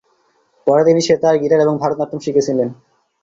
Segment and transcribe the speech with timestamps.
[0.67, 2.69] পরে তিনি সেতার, গিটার এবং ভারতনাট্যম শিখেছিলেন।